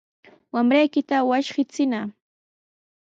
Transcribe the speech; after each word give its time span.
Wamraykita 0.53 1.17
wasqichiyna. 1.29 2.01